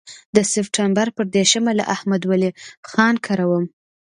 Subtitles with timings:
[0.35, 2.49] د سپټمبر پر دېرشمه له احمد ولي
[2.89, 3.65] خان کره وم.